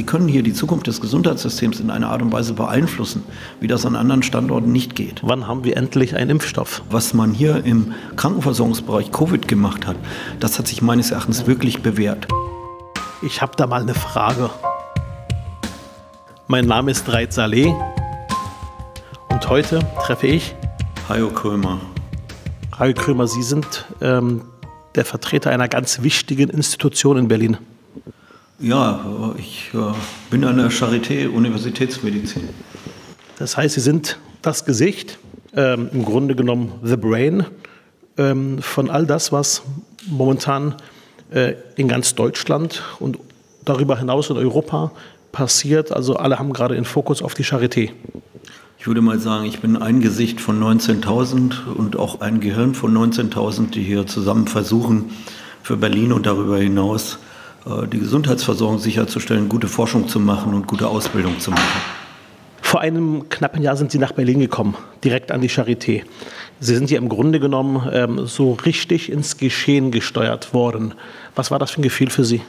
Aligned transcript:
Sie 0.00 0.06
können 0.06 0.28
hier 0.28 0.42
die 0.42 0.54
Zukunft 0.54 0.86
des 0.86 1.02
Gesundheitssystems 1.02 1.78
in 1.78 1.90
einer 1.90 2.08
Art 2.08 2.22
und 2.22 2.32
Weise 2.32 2.54
beeinflussen, 2.54 3.22
wie 3.60 3.66
das 3.66 3.84
an 3.84 3.96
anderen 3.96 4.22
Standorten 4.22 4.72
nicht 4.72 4.96
geht. 4.96 5.20
Wann 5.22 5.46
haben 5.46 5.62
wir 5.62 5.76
endlich 5.76 6.16
einen 6.16 6.30
Impfstoff? 6.30 6.80
Was 6.88 7.12
man 7.12 7.34
hier 7.34 7.66
im 7.66 7.92
Krankenversorgungsbereich 8.16 9.12
Covid 9.12 9.46
gemacht 9.46 9.86
hat, 9.86 9.96
das 10.40 10.58
hat 10.58 10.68
sich 10.68 10.80
meines 10.80 11.10
Erachtens 11.10 11.46
wirklich 11.46 11.82
bewährt. 11.82 12.26
Ich 13.20 13.42
habe 13.42 13.52
da 13.56 13.66
mal 13.66 13.82
eine 13.82 13.92
Frage. 13.92 14.48
Mein 16.46 16.64
Name 16.64 16.92
ist 16.92 17.06
Reit 17.12 17.34
Saleh 17.34 17.70
und 19.28 19.50
heute 19.50 19.80
treffe 20.06 20.28
ich 20.28 20.54
Hajo 21.10 21.28
Krömer. 21.28 21.78
Hajo 22.78 22.94
Krömer, 22.94 23.26
Sie 23.26 23.42
sind 23.42 23.84
ähm, 24.00 24.44
der 24.94 25.04
Vertreter 25.04 25.50
einer 25.50 25.68
ganz 25.68 26.00
wichtigen 26.00 26.48
Institution 26.48 27.18
in 27.18 27.28
Berlin. 27.28 27.58
Ja, 28.62 29.34
ich 29.38 29.70
äh, 29.72 29.78
bin 30.28 30.44
an 30.44 30.58
der 30.58 30.70
Charité 30.70 31.26
Universitätsmedizin. 31.28 32.42
Das 33.38 33.56
heißt, 33.56 33.74
Sie 33.74 33.80
sind 33.80 34.18
das 34.42 34.66
Gesicht, 34.66 35.18
ähm, 35.56 35.88
im 35.94 36.04
Grunde 36.04 36.34
genommen 36.34 36.72
The 36.82 36.96
Brain, 36.96 37.46
ähm, 38.18 38.60
von 38.60 38.90
all 38.90 39.06
das, 39.06 39.32
was 39.32 39.62
momentan 40.06 40.74
äh, 41.30 41.54
in 41.76 41.88
ganz 41.88 42.14
Deutschland 42.14 42.82
und 42.98 43.18
darüber 43.64 43.96
hinaus 43.96 44.28
in 44.28 44.36
Europa 44.36 44.92
passiert. 45.32 45.90
Also 45.90 46.16
alle 46.16 46.38
haben 46.38 46.52
gerade 46.52 46.74
den 46.74 46.84
Fokus 46.84 47.22
auf 47.22 47.32
die 47.32 47.44
Charité. 47.44 47.92
Ich 48.78 48.86
würde 48.86 49.00
mal 49.00 49.18
sagen, 49.18 49.46
ich 49.46 49.60
bin 49.60 49.78
ein 49.78 50.02
Gesicht 50.02 50.38
von 50.38 50.62
19.000 50.62 51.66
und 51.66 51.98
auch 51.98 52.20
ein 52.20 52.40
Gehirn 52.40 52.74
von 52.74 52.94
19.000, 52.94 53.70
die 53.70 53.82
hier 53.82 54.06
zusammen 54.06 54.46
versuchen, 54.46 55.12
für 55.62 55.78
Berlin 55.78 56.12
und 56.12 56.26
darüber 56.26 56.58
hinaus 56.58 57.18
die 57.92 57.98
Gesundheitsversorgung 57.98 58.78
sicherzustellen, 58.78 59.48
gute 59.48 59.68
Forschung 59.68 60.08
zu 60.08 60.18
machen 60.18 60.54
und 60.54 60.66
gute 60.66 60.88
Ausbildung 60.88 61.38
zu 61.40 61.50
machen. 61.50 61.80
Vor 62.62 62.80
einem 62.80 63.28
knappen 63.28 63.62
Jahr 63.62 63.76
sind 63.76 63.90
Sie 63.90 63.98
nach 63.98 64.12
Berlin 64.12 64.38
gekommen, 64.38 64.76
direkt 65.02 65.32
an 65.32 65.40
die 65.40 65.50
Charité. 65.50 66.04
Sie 66.60 66.74
sind 66.74 66.88
ja 66.88 66.98
im 66.98 67.08
Grunde 67.08 67.40
genommen 67.40 67.88
ähm, 67.92 68.26
so 68.26 68.52
richtig 68.52 69.10
ins 69.10 69.38
Geschehen 69.38 69.90
gesteuert 69.90 70.54
worden. 70.54 70.94
Was 71.34 71.50
war 71.50 71.58
das 71.58 71.72
für 71.72 71.80
ein 71.80 71.82
Gefühl 71.82 72.10
für 72.10 72.24
Sie? 72.24 72.42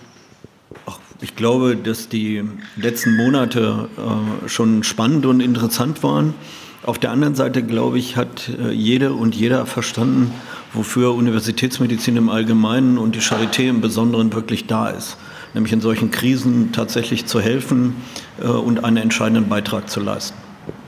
Ach, 0.86 1.00
ich 1.22 1.36
glaube, 1.36 1.75
dass 1.75 2.08
die 2.08 2.44
letzten 2.75 3.16
Monate 3.16 3.90
äh, 3.98 4.48
schon 4.48 4.84
spannend 4.84 5.25
und 5.25 5.40
interessant 5.40 6.03
waren. 6.03 6.36
Auf 6.84 6.98
der 6.98 7.12
anderen 7.12 7.36
Seite, 7.36 7.62
glaube 7.62 8.00
ich, 8.00 8.18
hat 8.18 8.50
äh, 8.50 8.72
jede 8.72 9.14
und 9.14 9.36
jeder 9.36 9.68
verstanden, 9.68 10.34
wofür 10.74 11.14
Universitätsmedizin 11.14 12.18
im 12.18 12.30
Allgemeinen 12.30 12.98
und 12.98 13.14
die 13.14 13.22
Charité 13.22 13.70
im 13.70 13.82
Besonderen 13.82 14.34
wirklich 14.34 14.66
da 14.66 14.90
ist. 14.90 15.18
Nämlich 15.54 15.74
in 15.74 15.82
solchen 15.82 16.09
Krisen 16.09 16.72
tatsächlich 16.72 17.28
zu 17.28 17.40
helfen 17.40 17.96
äh, 18.42 18.48
und 18.48 18.84
einen 18.84 18.98
entscheidenden 18.98 19.48
Beitrag 19.48 19.92
zu 19.92 20.00
leisten. 20.00 20.36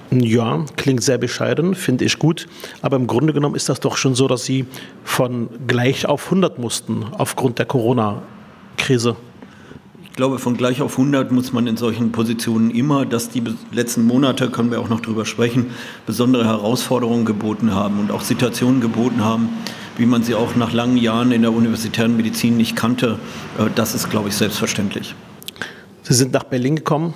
Ja, 0.09 0.65
klingt 0.77 1.03
sehr 1.03 1.19
bescheiden, 1.19 1.75
finde 1.75 2.05
ich 2.05 2.17
gut. 2.17 2.47
Aber 2.81 2.95
im 2.95 3.05
Grunde 3.05 3.31
genommen 3.31 3.55
ist 3.55 3.69
das 3.69 3.79
doch 3.79 3.97
schon 3.97 4.15
so, 4.15 4.27
dass 4.27 4.45
Sie 4.45 4.65
von 5.03 5.49
gleich 5.67 6.07
auf 6.07 6.25
100 6.25 6.57
mussten 6.57 7.05
aufgrund 7.11 7.59
der 7.59 7.67
Corona-Krise. 7.67 9.15
Ich 10.13 10.17
glaube, 10.17 10.37
von 10.37 10.55
gleich 10.55 10.79
auf 10.83 10.99
100 10.99 11.31
muss 11.31 11.53
man 11.53 11.65
in 11.65 11.75
solchen 11.75 12.11
Positionen 12.11 12.69
immer, 12.69 13.03
dass 13.03 13.29
die 13.29 13.41
letzten 13.71 14.05
Monate, 14.05 14.51
können 14.51 14.69
wir 14.69 14.79
auch 14.79 14.87
noch 14.87 14.99
drüber 14.99 15.25
sprechen, 15.25 15.71
besondere 16.05 16.45
Herausforderungen 16.45 17.25
geboten 17.25 17.73
haben 17.73 17.99
und 17.99 18.11
auch 18.11 18.21
Situationen 18.21 18.79
geboten 18.79 19.23
haben, 19.23 19.49
wie 19.97 20.05
man 20.05 20.21
sie 20.21 20.35
auch 20.35 20.55
nach 20.55 20.71
langen 20.71 20.97
Jahren 20.97 21.31
in 21.31 21.41
der 21.41 21.51
universitären 21.51 22.15
Medizin 22.15 22.57
nicht 22.57 22.75
kannte. 22.75 23.17
Äh, 23.57 23.71
das 23.73 23.95
ist, 23.95 24.11
glaube 24.11 24.29
ich, 24.29 24.35
selbstverständlich. 24.35 25.15
Sie 26.03 26.13
sind 26.13 26.31
nach 26.31 26.43
Berlin 26.43 26.75
gekommen, 26.75 27.15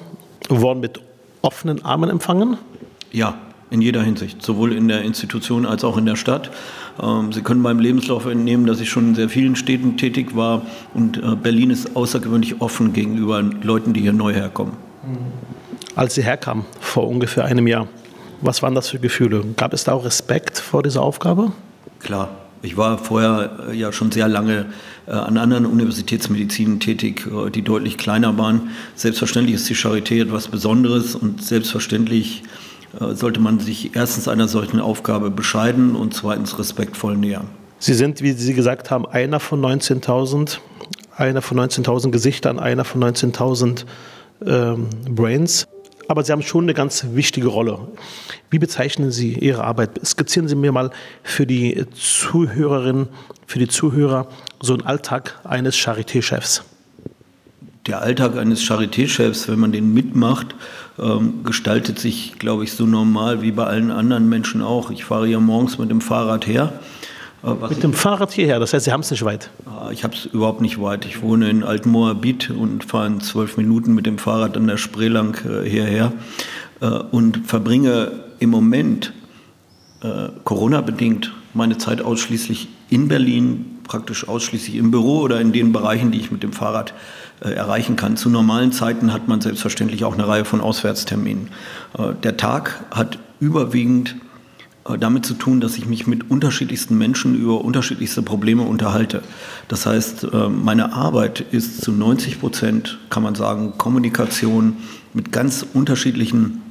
wurden 0.49 0.79
mit 0.79 0.99
offenen 1.43 1.85
Armen 1.85 2.09
empfangen? 2.09 2.57
Ja, 3.11 3.37
in 3.69 3.81
jeder 3.81 4.01
Hinsicht, 4.01 4.41
sowohl 4.41 4.73
in 4.73 4.87
der 4.87 5.01
Institution 5.01 5.65
als 5.65 5.83
auch 5.83 5.97
in 5.97 6.05
der 6.05 6.15
Stadt. 6.15 6.51
Ähm, 7.01 7.33
Sie 7.33 7.41
können 7.41 7.61
meinem 7.61 7.79
Lebenslauf 7.79 8.25
entnehmen, 8.25 8.65
dass 8.65 8.79
ich 8.79 8.89
schon 8.89 9.09
in 9.09 9.15
sehr 9.15 9.29
vielen 9.29 9.55
Städten 9.55 9.97
tätig 9.97 10.35
war 10.35 10.61
und 10.93 11.17
äh, 11.17 11.35
Berlin 11.35 11.69
ist 11.69 11.95
außergewöhnlich 11.95 12.61
offen 12.61 12.93
gegenüber 12.93 13.41
Leuten, 13.41 13.93
die 13.93 14.01
hier 14.01 14.13
neu 14.13 14.33
herkommen. 14.33 14.73
Als 15.95 16.15
Sie 16.15 16.23
herkamen, 16.23 16.65
vor 16.79 17.07
ungefähr 17.07 17.45
einem 17.45 17.67
Jahr, 17.67 17.87
was 18.41 18.61
waren 18.61 18.75
das 18.75 18.89
für 18.89 18.99
Gefühle? 18.99 19.43
Gab 19.57 19.73
es 19.73 19.83
da 19.83 19.93
auch 19.93 20.05
Respekt 20.05 20.59
vor 20.59 20.83
dieser 20.83 21.01
Aufgabe? 21.01 21.51
Klar. 21.99 22.29
Ich 22.63 22.75
war 22.75 22.97
vorher 22.97 23.51
äh, 23.69 23.75
ja 23.75 23.91
schon 23.91 24.11
sehr 24.11 24.27
lange 24.27 24.65
äh, 25.05 25.11
an 25.11 25.37
anderen 25.37 25.67
Universitätsmedizinen 25.67 26.79
tätig, 26.79 27.29
die 27.53 27.61
deutlich 27.61 27.97
kleiner 27.97 28.35
waren. 28.37 28.71
Selbstverständlich 28.95 29.55
ist 29.55 29.69
die 29.69 29.75
Charité 29.75 30.21
etwas 30.21 30.47
Besonderes 30.47 31.13
und 31.13 31.43
selbstverständlich 31.43 32.43
sollte 32.99 33.39
man 33.39 33.59
sich 33.59 33.95
erstens 33.95 34.27
einer 34.27 34.47
solchen 34.47 34.79
Aufgabe 34.79 35.29
bescheiden 35.29 35.95
und 35.95 36.13
zweitens 36.13 36.57
respektvoll 36.57 37.17
nähern. 37.17 37.47
Sie 37.79 37.93
sind, 37.93 38.21
wie 38.21 38.31
Sie 38.31 38.53
gesagt 38.53 38.89
haben, 38.89 39.05
einer 39.05 39.39
von 39.39 39.61
19.000, 39.61 40.57
einer 41.15 41.41
von 41.41 41.59
19.000 41.59 42.11
Gesichtern, 42.11 42.59
einer 42.59 42.85
von 42.85 43.03
19.000 43.03 43.85
ähm, 44.45 44.89
Brains. 45.09 45.67
Aber 46.07 46.23
Sie 46.23 46.31
haben 46.31 46.41
schon 46.41 46.63
eine 46.63 46.73
ganz 46.73 47.05
wichtige 47.11 47.47
Rolle. 47.47 47.79
Wie 48.49 48.59
bezeichnen 48.59 49.11
Sie 49.11 49.33
Ihre 49.33 49.63
Arbeit? 49.63 49.99
Skizzieren 50.05 50.47
Sie 50.47 50.55
mir 50.55 50.71
mal 50.71 50.89
für 51.21 51.45
die 51.45 51.85
Zuhörerinnen, 51.93 53.09
für 53.45 53.59
die 53.59 53.67
Zuhörer 53.67 54.27
so 54.61 54.73
einen 54.73 54.85
Alltag 54.85 55.39
eines 55.43 55.75
Charité-Chefs. 55.75 56.63
Der 57.87 58.01
Alltag 58.01 58.35
eines 58.35 58.61
Charité-Chefs, 58.63 59.47
wenn 59.47 59.59
man 59.59 59.71
den 59.71 59.93
mitmacht 59.93 60.55
ähm, 60.99 61.43
gestaltet 61.43 61.99
sich, 61.99 62.37
glaube 62.37 62.65
ich, 62.65 62.73
so 62.73 62.85
normal 62.85 63.41
wie 63.41 63.51
bei 63.51 63.65
allen 63.65 63.91
anderen 63.91 64.27
Menschen 64.27 64.61
auch. 64.61 64.91
Ich 64.91 65.05
fahre 65.05 65.27
ja 65.27 65.39
morgens 65.39 65.77
mit 65.77 65.89
dem 65.89 66.01
Fahrrad 66.01 66.45
her. 66.47 66.73
Äh, 67.43 67.53
mit 67.69 67.83
dem 67.83 67.93
Fahrrad 67.93 68.33
hierher, 68.33 68.59
das 68.59 68.73
heißt, 68.73 68.85
Sie 68.85 68.91
haben 68.91 69.01
es 69.01 69.11
nicht 69.11 69.23
weit? 69.23 69.49
Ah, 69.65 69.89
ich 69.91 70.03
habe 70.03 70.15
es 70.15 70.25
überhaupt 70.25 70.59
nicht 70.59 70.81
weit. 70.81 71.05
Ich 71.05 71.21
wohne 71.21 71.49
in 71.49 71.63
Altmoabit 71.63 72.49
und 72.49 72.83
fahre 72.83 73.07
in 73.07 73.21
zwölf 73.21 73.55
Minuten 73.55 73.95
mit 73.95 74.05
dem 74.05 74.17
Fahrrad 74.17 74.57
an 74.57 74.67
der 74.67 74.77
Spree 74.77 75.07
lang 75.07 75.39
äh, 75.45 75.69
hierher 75.69 76.11
äh, 76.81 76.87
und 76.87 77.47
verbringe 77.47 78.11
im 78.39 78.49
Moment 78.49 79.13
Corona-bedingt 80.43 81.33
meine 81.55 81.79
Zeit 81.79 82.03
ausschließlich 82.03 82.67
in 82.89 83.07
Berlin, 83.07 83.79
praktisch 83.83 84.27
ausschließlich 84.27 84.75
im 84.75 84.91
Büro 84.91 85.19
oder 85.19 85.39
in 85.41 85.51
den 85.51 85.71
Bereichen, 85.71 86.11
die 86.11 86.19
ich 86.19 86.31
mit 86.31 86.43
dem 86.43 86.53
Fahrrad 86.53 86.93
äh, 87.39 87.51
erreichen 87.51 87.95
kann. 87.95 88.17
Zu 88.17 88.29
normalen 88.29 88.71
Zeiten 88.71 89.13
hat 89.13 89.27
man 89.27 89.41
selbstverständlich 89.41 90.03
auch 90.03 90.13
eine 90.13 90.27
Reihe 90.27 90.45
von 90.45 90.59
Auswärtsterminen. 90.61 91.49
Äh, 91.97 92.13
der 92.23 92.37
Tag 92.37 92.83
hat 92.91 93.19
überwiegend 93.39 94.15
äh, 94.89 94.97
damit 94.97 95.25
zu 95.25 95.35
tun, 95.35 95.61
dass 95.61 95.77
ich 95.77 95.85
mich 95.85 96.07
mit 96.07 96.31
unterschiedlichsten 96.31 96.97
Menschen 96.97 97.35
über 97.35 97.63
unterschiedlichste 97.63 98.21
Probleme 98.23 98.63
unterhalte. 98.63 99.21
Das 99.67 99.85
heißt, 99.85 100.27
meine 100.49 100.93
Arbeit 100.93 101.41
ist 101.51 101.81
zu 101.81 101.91
90 101.91 102.39
Prozent, 102.39 102.97
kann 103.09 103.23
man 103.23 103.35
sagen, 103.35 103.73
Kommunikation 103.77 104.77
mit 105.13 105.31
ganz 105.31 105.65
unterschiedlichen 105.73 106.61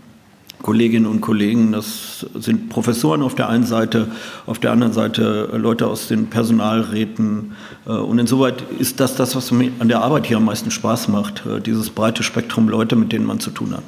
Kolleginnen 0.62 1.06
und 1.06 1.20
Kollegen. 1.20 1.72
Das 1.72 2.26
sind 2.34 2.68
Professoren 2.68 3.22
auf 3.22 3.34
der 3.34 3.48
einen 3.48 3.64
Seite, 3.64 4.08
auf 4.46 4.58
der 4.58 4.72
anderen 4.72 4.92
Seite 4.92 5.50
Leute 5.56 5.86
aus 5.86 6.08
den 6.08 6.28
Personalräten. 6.28 7.52
Äh, 7.86 7.90
und 7.90 8.18
insoweit 8.18 8.62
ist 8.78 9.00
das 9.00 9.16
das, 9.16 9.36
was 9.36 9.52
mir 9.52 9.70
an 9.78 9.88
der 9.88 10.00
Arbeit 10.00 10.26
hier 10.26 10.38
am 10.38 10.44
meisten 10.44 10.70
Spaß 10.70 11.08
macht, 11.08 11.44
äh, 11.46 11.60
dieses 11.60 11.90
breite 11.90 12.22
Spektrum 12.22 12.68
Leute, 12.68 12.96
mit 12.96 13.12
denen 13.12 13.26
man 13.26 13.40
zu 13.40 13.50
tun 13.50 13.76
hat. 13.76 13.84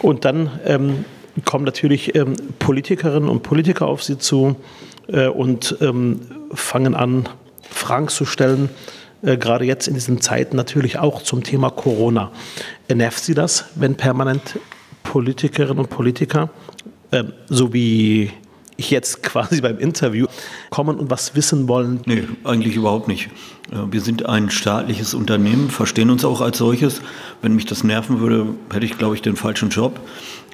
Und 0.00 0.24
dann 0.24 0.50
ähm, 0.64 1.04
kommen 1.44 1.64
natürlich 1.64 2.14
ähm, 2.14 2.34
Politikerinnen 2.58 3.28
und 3.28 3.42
Politiker 3.42 3.86
auf 3.86 4.02
Sie 4.02 4.18
zu 4.18 4.56
äh, 5.08 5.28
und 5.28 5.76
ähm, 5.80 6.20
fangen 6.52 6.94
an, 6.94 7.28
Fragen 7.68 8.08
zu 8.08 8.24
stellen. 8.24 8.70
Äh, 9.22 9.36
gerade 9.36 9.64
jetzt 9.64 9.88
in 9.88 9.94
diesen 9.94 10.20
Zeiten 10.20 10.56
natürlich 10.56 10.98
auch 10.98 11.22
zum 11.22 11.42
Thema 11.42 11.70
Corona. 11.70 12.30
Nervt 12.92 13.22
Sie 13.22 13.34
das, 13.34 13.66
wenn 13.74 13.96
permanent 13.96 14.58
Politikerinnen 15.06 15.78
und 15.78 15.90
Politiker, 15.90 16.50
äh, 17.10 17.24
so 17.48 17.72
wie 17.72 18.30
ich 18.76 18.90
jetzt 18.90 19.22
quasi 19.22 19.60
beim 19.60 19.78
Interview, 19.78 20.26
kommen 20.70 20.98
und 20.98 21.10
was 21.10 21.34
wissen 21.34 21.68
wollen? 21.68 22.00
Nee, 22.06 22.24
eigentlich 22.44 22.76
überhaupt 22.76 23.08
nicht. 23.08 23.28
Äh, 23.70 23.76
wir 23.90 24.00
sind 24.00 24.26
ein 24.26 24.50
staatliches 24.50 25.14
Unternehmen, 25.14 25.70
verstehen 25.70 26.10
uns 26.10 26.24
auch 26.24 26.40
als 26.40 26.58
solches. 26.58 27.00
Wenn 27.42 27.54
mich 27.54 27.66
das 27.66 27.84
nerven 27.84 28.20
würde, 28.20 28.46
hätte 28.72 28.86
ich, 28.86 28.98
glaube 28.98 29.14
ich, 29.14 29.22
den 29.22 29.36
falschen 29.36 29.70
Job. 29.70 30.00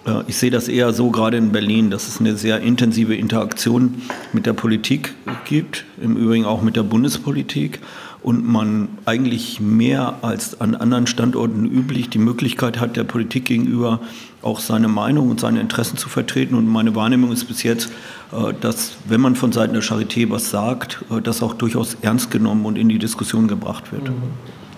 Äh, 0.07 0.23
ich 0.29 0.37
sehe 0.37 0.51
das 0.51 0.69
eher 0.69 0.93
so 0.93 1.11
gerade 1.11 1.37
in 1.37 1.53
Berlin, 1.53 1.91
dass 1.91 2.09
es 2.09 2.21
eine 2.21 2.37
sehr 2.37 2.61
intensive 2.61 3.15
Interaktion 3.15 4.03
mit 4.33 4.47
der 4.47 4.53
Politik 4.53 5.15
gibt, 5.45 5.85
im 6.01 6.17
Übrigen 6.17 6.45
auch 6.45 6.63
mit 6.63 6.77
der 6.77 6.83
Bundespolitik 6.83 7.81
und 8.23 8.47
man 8.47 8.89
eigentlich 9.05 9.61
mehr 9.61 10.19
als 10.23 10.61
an 10.61 10.75
anderen 10.75 11.07
Standorten 11.07 11.67
üblich 11.67 12.11
die 12.11 12.19
Möglichkeit 12.19 12.79
hat, 12.79 12.97
der 12.97 13.05
Politik 13.05 13.47
gegenüber 13.47 14.01
auch 14.43 14.61
seine 14.61 14.89
Meinung 14.89 15.31
und 15.31 15.41
seine 15.41 15.61
Interessen 15.61 15.97
zu 15.97 16.09
vertreten. 16.09 16.55
Und 16.55 16.67
meine 16.67 16.95
Wahrnehmung 16.95 17.33
ist 17.33 17.45
bis 17.45 17.63
jetzt, 17.63 17.91
äh, 18.33 18.53
dass 18.61 18.97
wenn 19.07 19.21
man 19.21 19.37
von 19.37 19.53
Seiten 19.53 19.73
der 19.73 19.83
Charité 19.83 20.31
was 20.31 20.51
sagt, 20.51 21.05
äh, 21.11 21.21
das 21.21 21.43
auch 21.43 21.55
durchaus 21.55 21.97
ernst 22.03 22.31
genommen 22.31 22.65
und 22.67 22.77
in 22.77 22.89
die 22.89 22.99
Diskussion 22.99 23.49
gebracht 23.49 23.93
wird. 23.93 24.11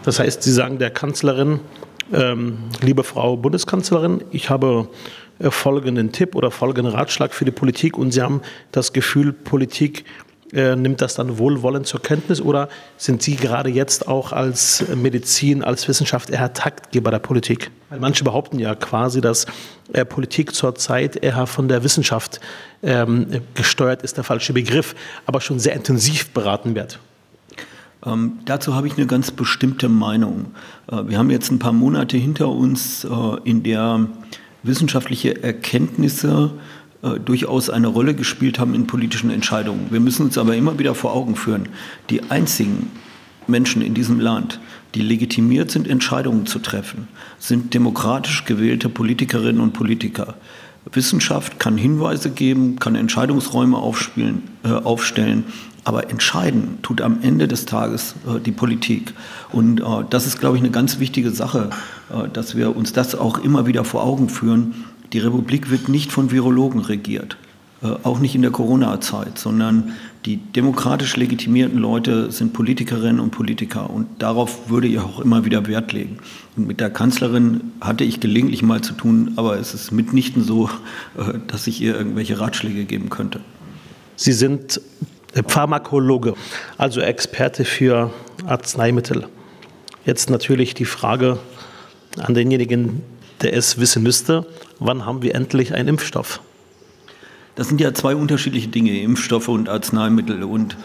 Das 0.02 0.18
heißt, 0.18 0.42
Sie 0.42 0.52
sagen 0.52 0.78
der 0.78 0.90
Kanzlerin 0.90 1.60
ähm, 2.12 2.58
liebe 2.82 3.04
Frau 3.04 3.36
Bundeskanzlerin, 3.36 4.22
ich 4.30 4.50
habe 4.50 4.88
äh, 5.38 5.50
folgenden 5.50 6.12
Tipp 6.12 6.34
oder 6.34 6.50
folgenden 6.50 6.92
Ratschlag 6.92 7.32
für 7.32 7.44
die 7.44 7.50
Politik 7.50 7.96
und 7.96 8.12
Sie 8.12 8.22
haben 8.22 8.42
das 8.72 8.92
Gefühl, 8.92 9.32
Politik 9.32 10.04
äh, 10.54 10.76
nimmt 10.76 11.00
das 11.00 11.14
dann 11.14 11.38
wohlwollend 11.38 11.86
zur 11.86 12.00
Kenntnis 12.00 12.40
oder 12.40 12.68
sind 12.96 13.22
Sie 13.22 13.36
gerade 13.36 13.70
jetzt 13.70 14.08
auch 14.08 14.32
als 14.32 14.84
Medizin, 14.94 15.64
als 15.64 15.88
Wissenschaft 15.88 16.30
eher 16.30 16.52
Taktgeber 16.52 17.10
der 17.10 17.18
Politik? 17.18 17.70
Weil 17.90 18.00
manche 18.00 18.24
behaupten 18.24 18.58
ja 18.58 18.74
quasi, 18.74 19.20
dass 19.20 19.46
äh, 19.92 20.04
Politik 20.04 20.54
zurzeit 20.54 21.16
eher 21.16 21.46
von 21.46 21.68
der 21.68 21.84
Wissenschaft 21.84 22.40
ähm, 22.82 23.26
gesteuert 23.54 24.02
ist, 24.02 24.16
der 24.16 24.24
falsche 24.24 24.52
Begriff, 24.52 24.94
aber 25.26 25.40
schon 25.40 25.58
sehr 25.58 25.74
intensiv 25.74 26.30
beraten 26.30 26.74
wird. 26.74 26.98
Ähm, 28.06 28.38
dazu 28.44 28.74
habe 28.74 28.86
ich 28.86 28.96
eine 28.96 29.06
ganz 29.06 29.30
bestimmte 29.30 29.88
Meinung. 29.88 30.54
Äh, 30.90 31.08
wir 31.08 31.18
haben 31.18 31.30
jetzt 31.30 31.50
ein 31.50 31.58
paar 31.58 31.72
Monate 31.72 32.16
hinter 32.16 32.48
uns, 32.48 33.04
äh, 33.04 33.08
in 33.44 33.62
der 33.62 34.06
wissenschaftliche 34.62 35.42
Erkenntnisse 35.42 36.52
äh, 37.04 37.20
durchaus 37.20 37.68
eine 37.68 37.88
Rolle 37.88 38.14
gespielt 38.14 38.58
haben 38.58 38.74
in 38.74 38.86
politischen 38.86 39.30
Entscheidungen. 39.30 39.88
Wir 39.90 40.00
müssen 40.00 40.24
uns 40.24 40.38
aber 40.38 40.56
immer 40.56 40.78
wieder 40.78 40.94
vor 40.94 41.12
Augen 41.12 41.36
führen, 41.36 41.68
die 42.08 42.30
einzigen 42.30 42.90
Menschen 43.46 43.82
in 43.82 43.92
diesem 43.92 44.20
Land, 44.20 44.58
die 44.94 45.02
legitimiert 45.02 45.70
sind, 45.70 45.86
Entscheidungen 45.86 46.46
zu 46.46 46.60
treffen, 46.60 47.08
sind 47.38 47.74
demokratisch 47.74 48.44
gewählte 48.44 48.88
Politikerinnen 48.88 49.60
und 49.60 49.72
Politiker. 49.72 50.34
Wissenschaft 50.92 51.58
kann 51.58 51.76
Hinweise 51.76 52.30
geben, 52.30 52.78
kann 52.78 52.94
Entscheidungsräume 52.94 53.76
aufspielen, 53.76 54.42
äh, 54.64 54.68
aufstellen, 54.68 55.44
aber 55.84 56.10
entscheiden 56.10 56.78
tut 56.82 57.02
am 57.02 57.18
Ende 57.20 57.48
des 57.48 57.66
Tages 57.66 58.14
äh, 58.26 58.40
die 58.40 58.52
Politik. 58.52 59.12
Und 59.52 59.80
äh, 59.80 59.84
das 60.08 60.26
ist, 60.26 60.40
glaube 60.40 60.56
ich, 60.56 60.62
eine 60.62 60.70
ganz 60.70 60.98
wichtige 60.98 61.30
Sache, 61.30 61.70
äh, 62.10 62.28
dass 62.30 62.56
wir 62.56 62.74
uns 62.74 62.92
das 62.92 63.14
auch 63.14 63.38
immer 63.38 63.66
wieder 63.66 63.84
vor 63.84 64.04
Augen 64.04 64.28
führen, 64.28 64.74
die 65.14 65.20
Republik 65.20 65.70
wird 65.70 65.88
nicht 65.88 66.10
von 66.10 66.32
Virologen 66.32 66.80
regiert, 66.80 67.36
äh, 67.82 67.86
auch 68.02 68.18
nicht 68.18 68.34
in 68.34 68.42
der 68.42 68.50
Corona-Zeit, 68.50 69.38
sondern 69.38 69.92
die 70.26 70.38
demokratisch 70.38 71.16
legitimierten 71.16 71.78
Leute 71.78 72.32
sind 72.32 72.52
Politikerinnen 72.52 73.20
und 73.20 73.30
Politiker 73.30 73.88
und 73.88 74.08
darauf 74.18 74.68
würde 74.68 74.88
ich 74.88 74.98
auch 74.98 75.20
immer 75.20 75.44
wieder 75.44 75.68
Wert 75.68 75.92
legen. 75.92 76.18
Und 76.56 76.66
mit 76.66 76.80
der 76.80 76.90
Kanzlerin 76.90 77.72
hatte 77.80 78.02
ich 78.02 78.18
gelegentlich 78.18 78.62
mal 78.62 78.80
zu 78.80 78.92
tun, 78.92 79.34
aber 79.36 79.56
es 79.56 79.72
ist 79.72 79.92
mitnichten 79.92 80.42
so, 80.42 80.68
äh, 81.16 81.38
dass 81.46 81.68
ich 81.68 81.80
ihr 81.80 81.96
irgendwelche 81.96 82.40
Ratschläge 82.40 82.84
geben 82.84 83.08
könnte. 83.08 83.40
Sie 84.16 84.32
sind 84.32 84.80
Pharmakologe, 85.46 86.34
also 86.76 87.00
Experte 87.00 87.64
für 87.64 88.12
Arzneimittel. 88.46 89.26
Jetzt 90.04 90.28
natürlich 90.28 90.74
die 90.74 90.84
Frage 90.84 91.38
an 92.18 92.34
denjenigen, 92.34 93.02
der 93.44 93.54
es 93.54 93.78
wissen 93.78 94.02
müsste, 94.02 94.46
wann 94.80 95.06
haben 95.06 95.22
wir 95.22 95.34
endlich 95.34 95.74
einen 95.74 95.88
Impfstoff? 95.88 96.40
Das 97.54 97.68
sind 97.68 97.80
ja 97.80 97.94
zwei 97.94 98.16
unterschiedliche 98.16 98.68
Dinge, 98.68 98.98
Impfstoffe 99.00 99.48
und 99.48 99.68
Arzneimittel. 99.68 100.42
Und 100.42 100.76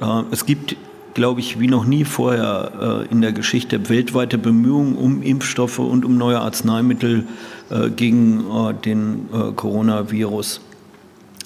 äh, 0.00 0.22
es 0.32 0.44
gibt, 0.44 0.76
glaube 1.14 1.40
ich, 1.40 1.60
wie 1.60 1.68
noch 1.68 1.84
nie 1.84 2.04
vorher 2.04 3.06
äh, 3.08 3.12
in 3.12 3.20
der 3.20 3.32
Geschichte 3.32 3.88
weltweite 3.88 4.38
Bemühungen 4.38 4.96
um 4.96 5.22
Impfstoffe 5.22 5.78
und 5.78 6.04
um 6.04 6.18
neue 6.18 6.40
Arzneimittel 6.40 7.26
äh, 7.70 7.90
gegen 7.90 8.40
äh, 8.40 8.74
den 8.74 9.28
äh, 9.32 9.52
Coronavirus. 9.52 10.60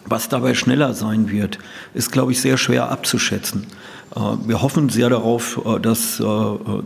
Was 0.06 0.28
dabei 0.28 0.54
schneller 0.54 0.94
sein 0.94 1.30
wird, 1.30 1.58
ist, 1.94 2.10
glaube 2.12 2.32
ich, 2.32 2.40
sehr 2.40 2.56
schwer 2.56 2.90
abzuschätzen. 2.90 3.66
Äh, 4.14 4.20
wir 4.46 4.62
hoffen 4.62 4.88
sehr 4.88 5.08
darauf, 5.08 5.60
äh, 5.64 5.80
dass 5.80 6.20
äh, 6.20 6.24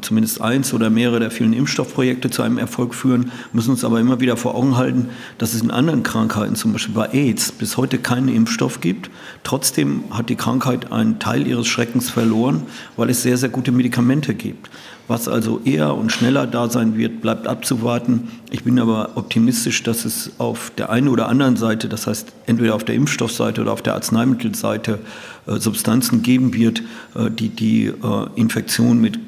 zumindest 0.01 0.41
eins 0.41 0.75
oder 0.75 0.91
mehrere 0.91 1.21
der 1.21 1.31
vielen 1.31 1.53
Impfstoffprojekte 1.53 2.31
zu 2.31 2.43
einem 2.43 2.59
Erfolg 2.59 2.95
führen, 2.95 3.33
müssen 3.53 3.71
uns 3.71 3.85
aber 3.85 4.01
immer 4.01 4.21
wieder 4.21 4.37
vor 4.37 4.55
Augen 4.55 4.77
halten, 4.77 5.09
dass 5.39 5.55
es 5.55 5.63
in 5.63 5.71
anderen 5.71 6.03
Krankheiten, 6.03 6.57
zum 6.57 6.73
Beispiel 6.73 6.95
bei 6.95 7.09
AIDS, 7.13 7.53
bis 7.53 7.77
heute 7.77 7.99
keinen 7.99 8.29
Impfstoff 8.29 8.81
gibt. 8.81 9.11
Trotzdem 9.43 10.05
hat 10.11 10.29
die 10.29 10.37
Krankheit 10.37 10.93
einen 10.93 11.19
Teil 11.19 11.47
ihres 11.47 11.67
Schreckens 11.67 12.11
verloren, 12.11 12.63
weil 12.97 13.11
es 13.11 13.23
sehr, 13.23 13.37
sehr 13.37 13.49
gute 13.49 13.73
Medikamente 13.73 14.35
gibt. 14.35 14.71
Was 15.07 15.29
also 15.29 15.61
eher 15.65 15.95
und 15.95 16.13
schneller 16.13 16.47
da 16.47 16.71
sein 16.71 16.97
wird, 16.97 17.21
bleibt 17.21 17.47
abzuwarten. 17.47 18.29
Ich 18.51 18.65
bin 18.65 18.79
aber 18.79 19.11
optimistisch, 19.17 19.83
dass 19.83 20.07
es 20.07 20.33
auf 20.39 20.73
der 20.79 20.89
einen 20.89 21.09
oder 21.09 21.29
anderen 21.29 21.57
Seite, 21.57 21.89
das 21.91 22.07
heißt 22.07 22.33
entweder 22.47 22.75
auf 22.75 22.85
der 22.85 22.95
Impfstoffseite 22.95 23.61
oder 23.61 23.73
auf 23.73 23.83
der 23.83 23.95
Arzneimittelseite, 23.95 25.01
äh, 25.47 25.59
Substanzen 25.59 26.23
geben 26.23 26.55
wird, 26.55 26.83
äh, 27.15 27.31
die 27.31 27.51
die 27.51 27.87
äh, 27.87 27.93
Infektion 28.35 29.01
mit 29.01 29.19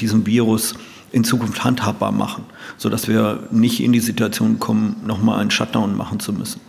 diesem 0.00 0.24
Virus 0.24 0.72
in 1.12 1.22
Zukunft 1.22 1.62
handhabbar 1.62 2.12
machen, 2.12 2.46
sodass 2.78 3.08
wir 3.08 3.40
nicht 3.50 3.80
in 3.80 3.92
die 3.92 4.00
Situation 4.00 4.58
kommen, 4.58 4.96
nochmal 5.04 5.40
einen 5.40 5.50
Shutdown 5.50 5.94
machen 5.94 6.18
zu 6.18 6.32
müssen. 6.32 6.62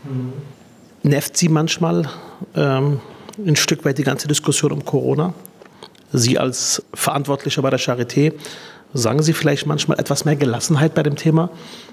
Nervt 1.03 1.37
Sie 1.37 1.47
manchmal 1.47 2.09
ähm, 2.55 2.99
ein 3.37 3.55
Stück 3.55 3.85
weit 3.85 3.97
die 3.97 4.03
ganze 4.03 4.27
Diskussion 4.27 4.73
um 4.73 4.83
Corona? 4.83 5.33
Sie 6.11 6.39
als 6.39 6.83
Verantwortlicher 6.93 7.61
bei 7.61 7.69
der 7.69 7.79
Charité, 7.79 8.33
sagen 8.93 9.21
Sie 9.21 9.33
vielleicht 9.33 9.67
manchmal 9.67 9.99
etwas 9.99 10.25
mehr 10.25 10.35
Gelassenheit 10.35 10.95
bei 10.95 11.03
dem 11.03 11.15
Thema? 11.15 11.49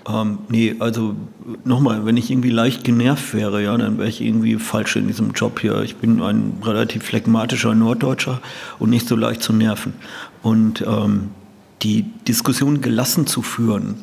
Ähm, 0.09 0.39
nee, 0.49 0.77
also 0.79 1.15
nochmal, 1.65 2.07
wenn 2.07 2.17
ich 2.17 2.31
irgendwie 2.31 2.51
leicht 2.51 2.85
genervt 2.85 3.35
wäre, 3.35 3.63
ja, 3.63 3.77
dann 3.77 3.99
wäre 3.99 4.09
ich 4.09 4.21
irgendwie 4.21 4.57
falsch 4.57 4.97
in 4.97 5.07
diesem 5.07 5.33
Job 5.33 5.61
hier. 5.61 5.83
Ich 5.83 5.97
bin 5.97 6.23
ein 6.23 6.55
relativ 6.63 7.05
phlegmatischer 7.05 7.75
Norddeutscher 7.75 8.41
und 8.79 8.91
nicht 8.91 9.07
so 9.07 9.17
leicht 9.17 9.43
zu 9.43 9.53
nerven. 9.53 9.93
Und 10.43 10.83
ähm, 10.87 11.31
die 11.83 12.05
Diskussion 12.27 12.81
gelassen 12.81 13.27
zu 13.27 13.43
führen, 13.43 13.97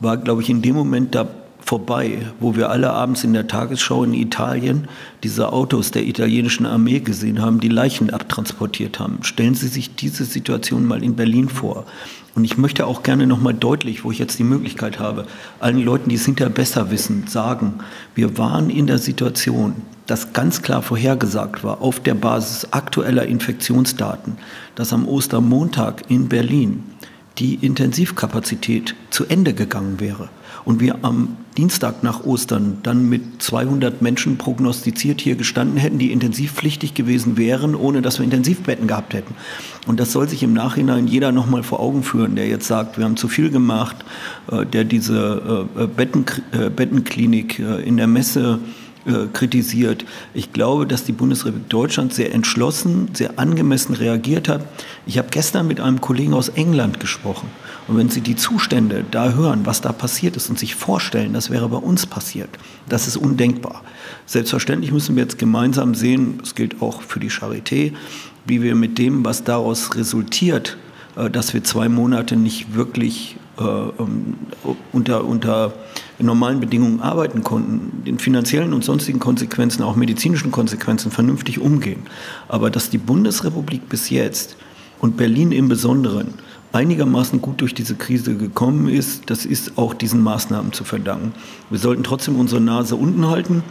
war, 0.00 0.16
glaube 0.16 0.42
ich, 0.42 0.48
in 0.48 0.62
dem 0.62 0.76
Moment 0.76 1.14
da 1.14 1.28
vorbei, 1.68 2.22
wo 2.40 2.56
wir 2.56 2.70
alle 2.70 2.90
abends 2.94 3.24
in 3.24 3.34
der 3.34 3.46
Tagesschau 3.46 4.02
in 4.02 4.14
Italien 4.14 4.88
diese 5.22 5.52
Autos 5.52 5.90
der 5.90 6.06
italienischen 6.06 6.64
Armee 6.64 7.00
gesehen 7.00 7.42
haben, 7.42 7.60
die 7.60 7.68
Leichen 7.68 8.08
abtransportiert 8.08 8.98
haben. 8.98 9.18
Stellen 9.20 9.54
Sie 9.54 9.68
sich 9.68 9.94
diese 9.94 10.24
Situation 10.24 10.86
mal 10.86 11.04
in 11.04 11.14
Berlin 11.14 11.50
vor. 11.50 11.84
Und 12.34 12.44
ich 12.44 12.56
möchte 12.56 12.86
auch 12.86 13.02
gerne 13.02 13.26
noch 13.26 13.42
mal 13.42 13.52
deutlich, 13.52 14.02
wo 14.02 14.10
ich 14.10 14.18
jetzt 14.18 14.38
die 14.38 14.44
Möglichkeit 14.44 14.98
habe, 14.98 15.26
allen 15.60 15.84
Leuten, 15.84 16.08
die 16.08 16.14
es 16.14 16.24
hinterher 16.24 16.54
besser 16.54 16.90
wissen, 16.90 17.26
sagen, 17.26 17.80
wir 18.14 18.38
waren 18.38 18.70
in 18.70 18.86
der 18.86 18.98
Situation, 18.98 19.74
dass 20.06 20.32
ganz 20.32 20.62
klar 20.62 20.80
vorhergesagt 20.80 21.64
war, 21.64 21.82
auf 21.82 22.00
der 22.00 22.14
Basis 22.14 22.68
aktueller 22.70 23.26
Infektionsdaten, 23.26 24.38
dass 24.74 24.94
am 24.94 25.06
Ostermontag 25.06 26.04
in 26.08 26.30
Berlin 26.30 26.82
die 27.38 27.54
Intensivkapazität 27.54 28.94
zu 29.10 29.26
Ende 29.26 29.54
gegangen 29.54 30.00
wäre 30.00 30.28
und 30.64 30.80
wir 30.80 30.98
am 31.02 31.36
Dienstag 31.56 32.02
nach 32.02 32.24
Ostern 32.24 32.78
dann 32.82 33.08
mit 33.08 33.42
200 33.42 34.02
Menschen 34.02 34.38
prognostiziert 34.38 35.20
hier 35.20 35.34
gestanden 35.34 35.76
hätten, 35.76 35.98
die 35.98 36.12
intensivpflichtig 36.12 36.94
gewesen 36.94 37.36
wären, 37.36 37.74
ohne 37.74 38.02
dass 38.02 38.18
wir 38.18 38.24
Intensivbetten 38.24 38.86
gehabt 38.86 39.14
hätten. 39.14 39.34
Und 39.86 39.98
das 39.98 40.12
soll 40.12 40.28
sich 40.28 40.42
im 40.42 40.52
Nachhinein 40.52 41.06
jeder 41.06 41.32
noch 41.32 41.46
mal 41.46 41.62
vor 41.62 41.80
Augen 41.80 42.02
führen, 42.02 42.36
der 42.36 42.46
jetzt 42.46 42.66
sagt, 42.66 42.98
wir 42.98 43.04
haben 43.04 43.16
zu 43.16 43.28
viel 43.28 43.50
gemacht, 43.50 43.96
äh, 44.52 44.66
der 44.66 44.84
diese 44.84 45.66
äh, 45.76 45.86
Betten, 45.86 46.26
äh, 46.52 46.70
Bettenklinik 46.70 47.58
in 47.58 47.96
der 47.96 48.06
Messe 48.06 48.60
äh, 49.06 49.26
kritisiert. 49.32 50.04
Ich 50.34 50.52
glaube, 50.52 50.86
dass 50.86 51.04
die 51.04 51.12
Bundesrepublik 51.12 51.68
Deutschland 51.68 52.12
sehr 52.12 52.34
entschlossen, 52.34 53.08
sehr 53.12 53.38
angemessen 53.38 53.94
reagiert 53.94 54.48
hat. 54.48 54.66
Ich 55.06 55.18
habe 55.18 55.28
gestern 55.30 55.66
mit 55.66 55.80
einem 55.80 56.00
Kollegen 56.00 56.34
aus 56.34 56.48
England 56.48 57.00
gesprochen. 57.00 57.48
Und 57.86 57.96
wenn 57.96 58.10
Sie 58.10 58.20
die 58.20 58.36
Zustände 58.36 59.04
da 59.10 59.32
hören, 59.32 59.64
was 59.64 59.80
da 59.80 59.92
passiert 59.92 60.36
ist 60.36 60.50
und 60.50 60.58
sich 60.58 60.74
vorstellen, 60.74 61.32
das 61.32 61.48
wäre 61.50 61.68
bei 61.68 61.78
uns 61.78 62.06
passiert, 62.06 62.50
das 62.88 63.06
ist 63.06 63.16
undenkbar. 63.16 63.82
Selbstverständlich 64.26 64.92
müssen 64.92 65.16
wir 65.16 65.22
jetzt 65.22 65.38
gemeinsam 65.38 65.94
sehen, 65.94 66.38
das 66.40 66.54
gilt 66.54 66.82
auch 66.82 67.00
für 67.00 67.18
die 67.18 67.30
Charité, 67.30 67.92
wie 68.46 68.62
wir 68.62 68.74
mit 68.74 68.98
dem, 68.98 69.24
was 69.24 69.44
daraus 69.44 69.94
resultiert, 69.94 70.76
äh, 71.16 71.30
dass 71.30 71.54
wir 71.54 71.64
zwei 71.64 71.88
Monate 71.88 72.36
nicht 72.36 72.74
wirklich 72.74 73.36
unter, 73.58 75.24
unter 75.24 75.72
normalen 76.18 76.60
Bedingungen 76.60 77.00
arbeiten 77.00 77.42
konnten, 77.42 78.04
den 78.04 78.18
finanziellen 78.18 78.72
und 78.72 78.84
sonstigen 78.84 79.18
Konsequenzen, 79.18 79.82
auch 79.82 79.96
medizinischen 79.96 80.50
Konsequenzen 80.50 81.10
vernünftig 81.10 81.60
umgehen. 81.60 82.02
Aber 82.48 82.70
dass 82.70 82.90
die 82.90 82.98
Bundesrepublik 82.98 83.88
bis 83.88 84.10
jetzt 84.10 84.56
und 85.00 85.16
Berlin 85.16 85.52
im 85.52 85.68
Besonderen 85.68 86.34
einigermaßen 86.72 87.40
gut 87.40 87.60
durch 87.60 87.74
diese 87.74 87.94
Krise 87.94 88.36
gekommen 88.36 88.88
ist, 88.88 89.30
das 89.30 89.46
ist 89.46 89.78
auch 89.78 89.94
diesen 89.94 90.22
Maßnahmen 90.22 90.72
zu 90.72 90.84
verdanken. 90.84 91.32
Wir 91.70 91.78
sollten 91.78 92.04
trotzdem 92.04 92.38
unsere 92.38 92.60
Nase 92.60 92.96
unten 92.96 93.26
halten 93.26 93.62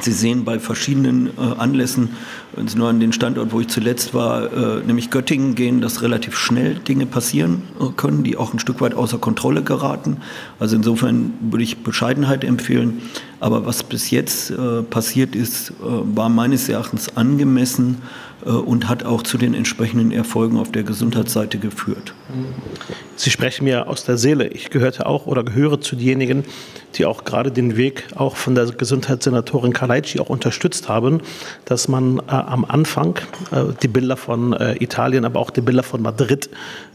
Sie 0.00 0.12
sehen 0.12 0.44
bei 0.44 0.58
verschiedenen 0.58 1.28
äh, 1.28 1.58
Anlässen, 1.58 2.10
wenn 2.54 2.68
Sie 2.68 2.76
nur 2.76 2.88
an 2.88 3.00
den 3.00 3.12
Standort, 3.12 3.52
wo 3.52 3.60
ich 3.60 3.68
zuletzt 3.68 4.14
war, 4.14 4.52
äh, 4.52 4.82
nämlich 4.84 5.10
Göttingen 5.10 5.54
gehen, 5.54 5.80
dass 5.80 6.02
relativ 6.02 6.36
schnell 6.36 6.74
Dinge 6.74 7.06
passieren 7.06 7.62
äh, 7.80 7.86
können, 7.96 8.24
die 8.24 8.36
auch 8.36 8.52
ein 8.52 8.58
Stück 8.58 8.80
weit 8.80 8.94
außer 8.94 9.18
Kontrolle 9.18 9.62
geraten. 9.62 10.18
Also 10.58 10.76
insofern 10.76 11.32
würde 11.40 11.64
ich 11.64 11.78
Bescheidenheit 11.78 12.44
empfehlen. 12.44 13.02
Aber 13.40 13.66
was 13.66 13.82
bis 13.82 14.10
jetzt 14.10 14.50
äh, 14.50 14.82
passiert 14.82 15.36
ist, 15.36 15.70
äh, 15.70 15.74
war 15.82 16.28
meines 16.28 16.68
Erachtens 16.68 17.16
angemessen 17.16 17.98
äh, 18.02 18.23
und 18.42 18.88
hat 18.88 19.04
auch 19.04 19.22
zu 19.22 19.38
den 19.38 19.54
entsprechenden 19.54 20.12
Erfolgen 20.12 20.58
auf 20.58 20.70
der 20.70 20.82
Gesundheitsseite 20.82 21.58
geführt. 21.58 22.14
Sie 23.16 23.30
sprechen 23.30 23.64
mir 23.64 23.88
aus 23.88 24.04
der 24.04 24.18
Seele. 24.18 24.48
Ich 24.48 24.70
gehörte 24.70 25.06
auch 25.06 25.26
oder 25.26 25.44
gehöre 25.44 25.80
zu 25.80 25.96
denjenigen, 25.96 26.44
die 26.96 27.06
auch 27.06 27.24
gerade 27.24 27.50
den 27.50 27.76
Weg 27.76 28.04
auch 28.14 28.36
von 28.36 28.54
der 28.54 28.66
Gesundheitssenatorin 28.66 29.72
Kalaitschi 29.72 30.20
auch 30.20 30.30
unterstützt 30.30 30.88
haben, 30.88 31.20
dass 31.64 31.88
man 31.88 32.18
äh, 32.18 32.22
am 32.30 32.64
Anfang 32.64 33.16
äh, 33.50 33.64
die 33.82 33.88
Bilder 33.88 34.16
von 34.16 34.52
äh, 34.52 34.82
Italien, 34.82 35.24
aber 35.24 35.40
auch 35.40 35.50
die 35.50 35.60
Bilder 35.60 35.82
von 35.82 36.02
Madrid, 36.02 36.50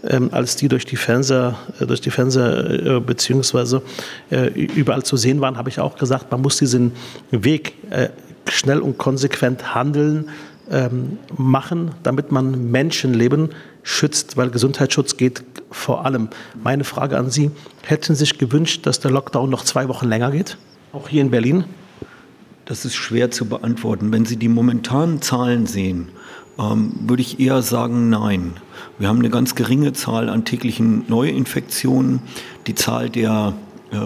ähm, 0.08 0.30
als 0.32 0.56
die 0.56 0.68
durch 0.68 0.86
die 0.86 0.96
Fernseher, 0.96 1.58
äh, 1.80 1.86
durch 1.86 2.02
die 2.02 2.12
Fernseher 2.12 2.98
äh, 2.98 3.00
beziehungsweise 3.00 3.82
äh, 4.30 4.48
überall 4.48 5.04
zu 5.04 5.18
sehen 5.18 5.42
waren, 5.42 5.58
habe 5.58 5.70
ich 5.70 5.80
auch 5.80 5.98
gesagt, 5.98 6.32
man 6.32 6.42
muss 6.42 6.58
diesen 6.58 6.94
Weg 7.32 7.74
schnell 8.48 8.80
und 8.80 8.98
konsequent 8.98 9.76
handeln, 9.76 10.30
ähm, 10.70 11.18
machen, 11.36 11.92
damit 12.04 12.32
man 12.32 12.72
Menschenleben 12.72 13.50
schützt, 13.84 14.38
weil 14.38 14.50
Gesundheitsschutz 14.50 15.18
geht 15.18 15.44
vor 15.72 16.06
allem. 16.06 16.30
Meine 16.64 16.84
Frage 16.84 17.18
an 17.18 17.30
Sie, 17.30 17.52
hätten 17.84 18.16
Sie 18.16 18.20
sich 18.20 18.38
gewünscht, 18.38 18.86
dass 18.86 19.00
der 19.00 19.12
Lockdown 19.12 19.50
noch 19.50 19.64
zwei 19.64 19.88
Wochen 19.88 20.08
länger 20.08 20.32
geht, 20.32 20.58
auch 20.94 21.10
hier 21.10 21.22
in 21.22 21.32
Berlin? 21.32 21.66
Das 22.66 22.86
ist 22.86 22.96
schwer 22.96 23.32
zu 23.32 23.46
beantworten. 23.46 24.12
Wenn 24.12 24.26
Sie 24.26 24.38
die 24.38 24.48
momentanen 24.48 25.22
Zahlen 25.22 25.66
sehen, 25.66 26.10
ähm, 26.60 26.94
würde 27.02 27.22
ich 27.22 27.40
eher 27.40 27.62
sagen, 27.62 28.10
nein. 28.10 28.54
Wir 29.00 29.08
haben 29.08 29.20
eine 29.20 29.30
ganz 29.30 29.56
geringe 29.56 29.94
Zahl 29.94 30.30
an 30.30 30.46
täglichen 30.46 31.06
Neuinfektionen. 31.08 32.22
Die 32.68 32.76
Zahl 32.76 33.10
der 33.10 33.54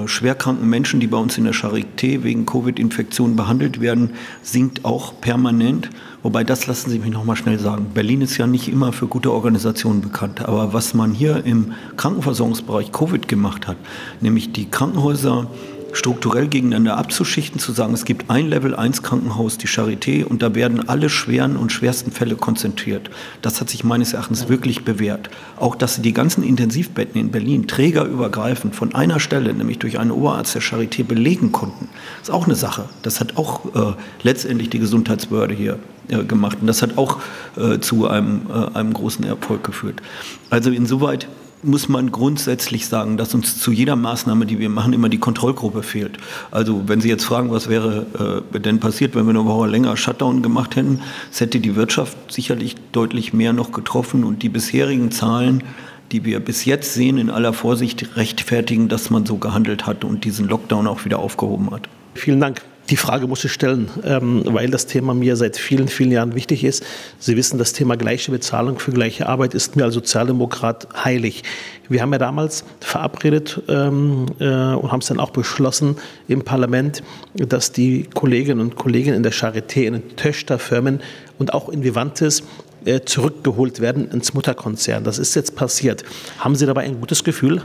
schwerkranken 0.05 0.69
Menschen, 0.69 0.99
die 0.99 1.07
bei 1.07 1.17
uns 1.17 1.37
in 1.37 1.43
der 1.43 1.53
Charité 1.53 2.23
wegen 2.23 2.45
Covid-Infektionen 2.45 3.35
behandelt 3.35 3.81
werden, 3.81 4.11
sinkt 4.41 4.85
auch 4.85 5.19
permanent. 5.19 5.89
Wobei, 6.21 6.45
das 6.45 6.67
lassen 6.67 6.89
Sie 6.89 6.99
mich 6.99 7.11
noch 7.11 7.25
mal 7.25 7.35
schnell 7.35 7.59
sagen. 7.59 7.87
Berlin 7.93 8.21
ist 8.21 8.37
ja 8.37 8.47
nicht 8.47 8.69
immer 8.69 8.93
für 8.93 9.07
gute 9.07 9.31
Organisationen 9.31 9.99
bekannt. 9.99 10.39
Aber 10.39 10.71
was 10.71 10.93
man 10.93 11.13
hier 11.13 11.45
im 11.45 11.73
Krankenversorgungsbereich 11.97 12.93
Covid 12.93 13.27
gemacht 13.27 13.67
hat, 13.67 13.77
nämlich 14.21 14.53
die 14.53 14.69
Krankenhäuser 14.69 15.47
strukturell 15.93 16.47
gegeneinander 16.47 16.97
abzuschichten, 16.97 17.59
zu 17.59 17.71
sagen, 17.71 17.93
es 17.93 18.05
gibt 18.05 18.29
ein 18.29 18.47
Level 18.47 18.75
1 18.75 19.03
Krankenhaus, 19.03 19.57
die 19.57 19.67
Charité, 19.67 20.25
und 20.25 20.41
da 20.41 20.55
werden 20.55 20.89
alle 20.89 21.09
schweren 21.09 21.55
und 21.55 21.71
schwersten 21.71 22.11
Fälle 22.11 22.35
konzentriert. 22.35 23.09
Das 23.41 23.61
hat 23.61 23.69
sich 23.69 23.83
meines 23.83 24.13
Erachtens 24.13 24.49
wirklich 24.49 24.83
bewährt. 24.83 25.29
Auch, 25.57 25.75
dass 25.75 25.95
sie 25.95 26.01
die 26.01 26.13
ganzen 26.13 26.43
Intensivbetten 26.43 27.19
in 27.19 27.31
Berlin 27.31 27.67
trägerübergreifend 27.67 28.75
von 28.75 28.93
einer 28.95 29.19
Stelle, 29.19 29.53
nämlich 29.53 29.79
durch 29.79 29.99
einen 29.99 30.11
Oberarzt 30.11 30.55
der 30.55 30.61
Charité, 30.61 31.03
belegen 31.03 31.51
konnten, 31.51 31.89
ist 32.21 32.31
auch 32.31 32.45
eine 32.45 32.55
Sache. 32.55 32.89
Das 33.03 33.19
hat 33.19 33.37
auch 33.37 33.65
äh, 33.75 33.93
letztendlich 34.23 34.69
die 34.69 34.79
Gesundheitsbehörde 34.79 35.53
hier 35.53 35.79
äh, 36.09 36.23
gemacht. 36.23 36.57
Und 36.59 36.67
das 36.67 36.81
hat 36.81 36.97
auch 36.97 37.19
äh, 37.55 37.79
zu 37.79 38.07
einem, 38.07 38.41
äh, 38.49 38.77
einem 38.77 38.93
großen 38.93 39.23
Erfolg 39.25 39.63
geführt. 39.63 40.01
Also 40.49 40.71
insoweit 40.71 41.27
muss 41.63 41.89
man 41.89 42.11
grundsätzlich 42.11 42.87
sagen, 42.87 43.17
dass 43.17 43.33
uns 43.33 43.59
zu 43.59 43.71
jeder 43.71 43.95
Maßnahme, 43.95 44.45
die 44.45 44.59
wir 44.59 44.69
machen, 44.69 44.93
immer 44.93 45.09
die 45.09 45.17
Kontrollgruppe 45.17 45.83
fehlt. 45.83 46.17
Also 46.51 46.83
wenn 46.87 47.01
Sie 47.01 47.09
jetzt 47.09 47.25
fragen, 47.25 47.51
was 47.51 47.69
wäre 47.69 48.43
äh, 48.53 48.59
denn 48.59 48.79
passiert, 48.79 49.15
wenn 49.15 49.25
wir 49.25 49.31
eine 49.31 49.45
Woche 49.45 49.67
länger 49.67 49.95
Shutdown 49.97 50.41
gemacht 50.41 50.75
hätten, 50.75 50.99
es 51.31 51.39
hätte 51.39 51.59
die 51.59 51.75
Wirtschaft 51.75 52.17
sicherlich 52.29 52.75
deutlich 52.91 53.33
mehr 53.33 53.53
noch 53.53 53.71
getroffen 53.71 54.23
und 54.23 54.43
die 54.43 54.49
bisherigen 54.49 55.11
Zahlen, 55.11 55.63
die 56.11 56.25
wir 56.25 56.39
bis 56.39 56.65
jetzt 56.65 56.93
sehen, 56.93 57.17
in 57.17 57.29
aller 57.29 57.53
Vorsicht 57.53 58.15
rechtfertigen, 58.15 58.87
dass 58.87 59.09
man 59.09 59.25
so 59.25 59.37
gehandelt 59.37 59.85
hat 59.85 60.03
und 60.03 60.25
diesen 60.25 60.47
Lockdown 60.47 60.87
auch 60.87 61.05
wieder 61.05 61.19
aufgehoben 61.19 61.71
hat. 61.71 61.89
Vielen 62.13 62.39
Dank. 62.39 62.61
Die 62.89 62.97
Frage 62.97 63.27
muss 63.27 63.45
ich 63.45 63.53
stellen, 63.53 63.89
ähm, 64.03 64.43
weil 64.45 64.69
das 64.69 64.87
Thema 64.87 65.13
mir 65.13 65.37
seit 65.37 65.55
vielen, 65.55 65.87
vielen 65.87 66.11
Jahren 66.11 66.35
wichtig 66.35 66.65
ist. 66.65 66.83
Sie 67.17 67.37
wissen, 67.37 67.57
das 67.57 67.71
Thema 67.71 67.95
gleiche 67.95 68.29
Bezahlung 68.31 68.77
für 68.77 68.91
gleiche 68.91 69.27
Arbeit 69.29 69.53
ist 69.53 69.77
mir 69.77 69.85
als 69.85 69.93
Sozialdemokrat 69.93 70.87
heilig. 71.05 71.43
Wir 71.87 72.01
haben 72.01 72.11
ja 72.11 72.19
damals 72.19 72.65
verabredet 72.81 73.61
ähm, 73.69 74.25
äh, 74.39 74.45
und 74.45 74.91
haben 74.91 74.99
es 74.99 75.07
dann 75.07 75.21
auch 75.21 75.29
beschlossen 75.29 75.95
im 76.27 76.43
Parlament, 76.43 77.03
dass 77.35 77.71
die 77.71 78.03
Kolleginnen 78.13 78.59
und 78.59 78.75
Kollegen 78.75 79.13
in 79.13 79.23
der 79.23 79.33
Charité, 79.33 79.83
in 79.83 79.93
den 79.93 80.15
Töchterfirmen 80.17 81.01
und 81.39 81.53
auch 81.53 81.69
in 81.69 81.83
Vivantes 81.83 82.43
äh, 82.83 83.01
zurückgeholt 83.05 83.79
werden 83.79 84.11
ins 84.11 84.33
Mutterkonzern. 84.33 85.05
Das 85.05 85.19
ist 85.19 85.35
jetzt 85.35 85.55
passiert. 85.55 86.03
Haben 86.39 86.55
Sie 86.55 86.65
dabei 86.65 86.83
ein 86.83 86.99
gutes 86.99 87.23
Gefühl? 87.23 87.61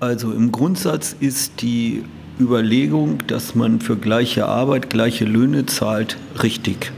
Also 0.00 0.32
im 0.32 0.50
Grundsatz 0.50 1.14
ist 1.20 1.60
die 1.60 2.04
Überlegung, 2.40 3.18
dass 3.28 3.54
man 3.54 3.80
für 3.80 3.96
gleiche 3.96 4.46
Arbeit 4.46 4.90
gleiche 4.90 5.24
Löhne 5.24 5.66
zahlt, 5.66 6.16
richtig. 6.42 6.92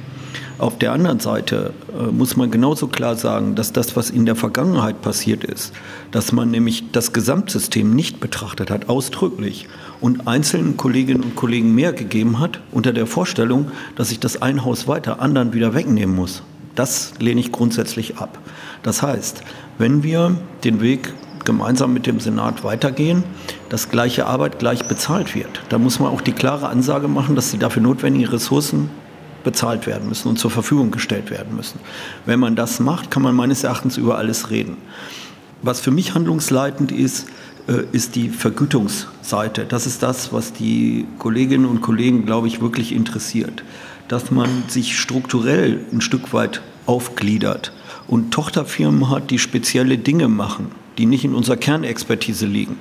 Auf 0.58 0.78
der 0.78 0.92
anderen 0.92 1.20
Seite 1.20 1.74
äh, 1.92 2.10
muss 2.10 2.36
man 2.36 2.50
genauso 2.50 2.86
klar 2.86 3.16
sagen, 3.16 3.54
dass 3.54 3.74
das, 3.74 3.94
was 3.94 4.08
in 4.08 4.24
der 4.24 4.36
Vergangenheit 4.36 5.02
passiert 5.02 5.44
ist, 5.44 5.74
dass 6.12 6.32
man 6.32 6.50
nämlich 6.50 6.84
das 6.92 7.12
Gesamtsystem 7.12 7.94
nicht 7.94 8.20
betrachtet 8.20 8.70
hat, 8.70 8.88
ausdrücklich, 8.88 9.68
und 10.00 10.26
einzelnen 10.26 10.78
Kolleginnen 10.78 11.22
und 11.22 11.36
Kollegen 11.36 11.74
mehr 11.74 11.92
gegeben 11.92 12.38
hat, 12.40 12.60
unter 12.72 12.94
der 12.94 13.06
Vorstellung, 13.06 13.70
dass 13.96 14.10
ich 14.10 14.20
das 14.20 14.40
ein 14.40 14.64
Haus 14.64 14.88
weiter 14.88 15.20
anderen 15.20 15.52
wieder 15.52 15.74
wegnehmen 15.74 16.16
muss. 16.16 16.42
Das 16.74 17.12
lehne 17.18 17.40
ich 17.40 17.52
grundsätzlich 17.52 18.16
ab. 18.16 18.38
Das 18.82 19.02
heißt, 19.02 19.42
wenn 19.76 20.02
wir 20.02 20.38
den 20.64 20.80
Weg 20.80 21.12
gemeinsam 21.46 21.94
mit 21.94 22.06
dem 22.06 22.20
Senat 22.20 22.62
weitergehen, 22.64 23.24
dass 23.70 23.88
gleiche 23.88 24.26
Arbeit 24.26 24.58
gleich 24.58 24.86
bezahlt 24.86 25.34
wird. 25.34 25.62
Da 25.70 25.78
muss 25.78 25.98
man 25.98 26.10
auch 26.12 26.20
die 26.20 26.32
klare 26.32 26.68
Ansage 26.68 27.08
machen, 27.08 27.34
dass 27.34 27.50
die 27.50 27.58
dafür 27.58 27.82
notwendigen 27.82 28.28
Ressourcen 28.28 28.90
bezahlt 29.42 29.86
werden 29.86 30.08
müssen 30.08 30.28
und 30.28 30.38
zur 30.38 30.50
Verfügung 30.50 30.90
gestellt 30.90 31.30
werden 31.30 31.56
müssen. 31.56 31.80
Wenn 32.26 32.40
man 32.40 32.56
das 32.56 32.80
macht, 32.80 33.10
kann 33.10 33.22
man 33.22 33.34
meines 33.34 33.64
Erachtens 33.64 33.96
über 33.96 34.18
alles 34.18 34.50
reden. 34.50 34.76
Was 35.62 35.80
für 35.80 35.92
mich 35.92 36.14
handlungsleitend 36.14 36.92
ist, 36.92 37.28
äh, 37.68 37.84
ist 37.92 38.16
die 38.16 38.28
Vergütungsseite. 38.28 39.64
Das 39.64 39.86
ist 39.86 40.02
das, 40.02 40.32
was 40.32 40.52
die 40.52 41.06
Kolleginnen 41.18 41.64
und 41.64 41.80
Kollegen, 41.80 42.26
glaube 42.26 42.48
ich, 42.48 42.60
wirklich 42.60 42.92
interessiert. 42.92 43.62
Dass 44.08 44.30
man 44.30 44.64
sich 44.68 44.98
strukturell 44.98 45.84
ein 45.92 46.00
Stück 46.00 46.32
weit 46.32 46.60
aufgliedert 46.86 47.72
und 48.08 48.32
Tochterfirmen 48.32 49.10
hat, 49.10 49.30
die 49.30 49.38
spezielle 49.38 49.96
Dinge 49.96 50.28
machen 50.28 50.70
die 50.98 51.06
nicht 51.06 51.24
in 51.24 51.34
unserer 51.34 51.56
Kernexpertise 51.56 52.46
liegen. 52.46 52.78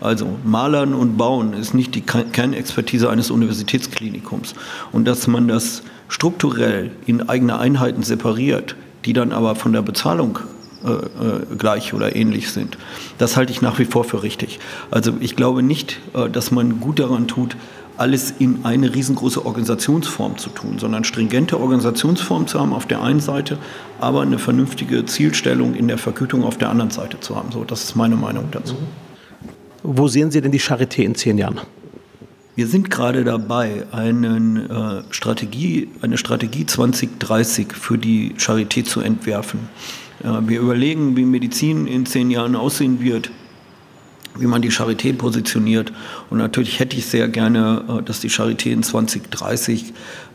Also 0.00 0.38
Malern 0.44 0.94
und 0.94 1.16
Bauen 1.16 1.54
ist 1.54 1.74
nicht 1.74 1.94
die 1.94 2.02
Kernexpertise 2.02 3.08
eines 3.08 3.30
Universitätsklinikums. 3.30 4.54
Und 4.92 5.06
dass 5.06 5.26
man 5.26 5.48
das 5.48 5.82
strukturell 6.08 6.90
in 7.06 7.28
eigene 7.28 7.58
Einheiten 7.58 8.02
separiert, 8.02 8.76
die 9.04 9.12
dann 9.12 9.32
aber 9.32 9.54
von 9.54 9.72
der 9.72 9.82
Bezahlung 9.82 10.38
äh, 10.84 10.90
äh, 10.90 11.56
gleich 11.56 11.94
oder 11.94 12.14
ähnlich 12.14 12.50
sind. 12.50 12.76
Das 13.18 13.36
halte 13.36 13.52
ich 13.52 13.62
nach 13.62 13.78
wie 13.78 13.86
vor 13.86 14.04
für 14.04 14.22
richtig. 14.22 14.60
Also 14.90 15.14
ich 15.20 15.34
glaube 15.34 15.62
nicht, 15.62 15.98
äh, 16.14 16.28
dass 16.28 16.50
man 16.50 16.80
gut 16.80 16.98
daran 16.98 17.26
tut, 17.26 17.56
alles 17.96 18.34
in 18.38 18.64
eine 18.64 18.94
riesengroße 18.94 19.44
Organisationsform 19.44 20.38
zu 20.38 20.50
tun, 20.50 20.78
sondern 20.78 21.04
stringente 21.04 21.58
Organisationsform 21.58 22.46
zu 22.46 22.60
haben 22.60 22.72
auf 22.72 22.86
der 22.86 23.02
einen 23.02 23.20
Seite, 23.20 23.58
aber 24.00 24.22
eine 24.22 24.38
vernünftige 24.38 25.04
Zielstellung 25.06 25.74
in 25.74 25.88
der 25.88 25.98
Vergütung 25.98 26.44
auf 26.44 26.58
der 26.58 26.70
anderen 26.70 26.90
Seite 26.90 27.20
zu 27.20 27.36
haben. 27.36 27.52
So, 27.52 27.64
das 27.64 27.84
ist 27.84 27.96
meine 27.96 28.16
Meinung 28.16 28.48
dazu. 28.50 28.76
Wo 29.82 30.08
sehen 30.08 30.30
Sie 30.30 30.40
denn 30.40 30.52
die 30.52 30.60
Charité 30.60 31.02
in 31.02 31.14
zehn 31.14 31.38
Jahren? 31.38 31.60
Wir 32.54 32.66
sind 32.66 32.90
gerade 32.90 33.22
dabei, 33.22 33.84
einen, 33.92 34.70
äh, 34.70 35.02
Strategie, 35.10 35.88
eine 36.00 36.16
Strategie 36.16 36.64
2030 36.64 37.74
für 37.74 37.98
die 37.98 38.34
Charité 38.38 38.82
zu 38.82 39.00
entwerfen. 39.00 39.60
Äh, 40.24 40.28
wir 40.48 40.60
überlegen, 40.60 41.16
wie 41.16 41.24
Medizin 41.24 41.86
in 41.86 42.06
zehn 42.06 42.30
Jahren 42.30 42.56
aussehen 42.56 43.00
wird 43.00 43.30
wie 44.38 44.46
man 44.46 44.62
die 44.62 44.70
Charité 44.70 45.12
positioniert. 45.12 45.92
Und 46.30 46.38
natürlich 46.38 46.78
hätte 46.80 46.96
ich 46.96 47.06
sehr 47.06 47.28
gerne, 47.28 47.84
äh, 47.88 48.02
dass 48.02 48.20
die 48.20 48.30
Charité 48.30 48.70
in 48.70 48.82
2030 48.82 49.92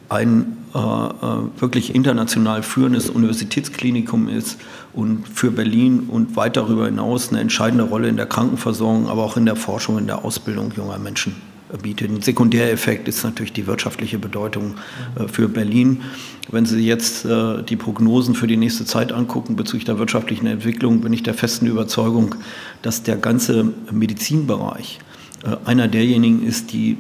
ein 0.09 0.57
äh, 0.73 0.77
äh, 0.77 1.61
wirklich 1.61 1.95
international 1.95 2.63
führendes 2.63 3.09
Universitätsklinikum 3.09 4.27
ist 4.27 4.59
und 4.93 5.27
für 5.27 5.51
Berlin 5.51 6.07
und 6.09 6.35
weit 6.35 6.57
darüber 6.57 6.85
hinaus 6.85 7.29
eine 7.29 7.39
entscheidende 7.39 7.85
Rolle 7.85 8.09
in 8.09 8.17
der 8.17 8.25
Krankenversorgung, 8.25 9.07
aber 9.07 9.23
auch 9.23 9.37
in 9.37 9.45
der 9.45 9.55
Forschung, 9.55 9.97
in 9.97 10.07
der 10.07 10.25
Ausbildung 10.25 10.73
junger 10.75 10.99
Menschen 10.99 11.50
bietet. 11.77 12.09
Ein 12.09 12.21
Sekundäreffekt 12.21 13.07
ist 13.07 13.23
natürlich 13.23 13.53
die 13.53 13.67
wirtschaftliche 13.67 14.19
Bedeutung 14.19 14.75
äh, 15.15 15.27
für 15.27 15.47
Berlin. 15.47 16.01
Wenn 16.49 16.65
Sie 16.65 16.85
jetzt 16.85 17.25
äh, 17.25 17.63
die 17.63 17.75
Prognosen 17.75 18.35
für 18.35 18.47
die 18.47 18.57
nächste 18.57 18.85
Zeit 18.85 19.11
angucken 19.11 19.55
bezüglich 19.55 19.85
der 19.85 19.99
wirtschaftlichen 19.99 20.47
Entwicklung, 20.47 21.01
bin 21.01 21.13
ich 21.13 21.23
der 21.23 21.33
festen 21.33 21.67
Überzeugung, 21.67 22.35
dass 22.81 23.03
der 23.03 23.17
ganze 23.17 23.73
Medizinbereich 23.91 24.99
äh, 25.43 25.55
einer 25.65 25.87
derjenigen 25.87 26.45
ist, 26.45 26.73
die 26.73 26.97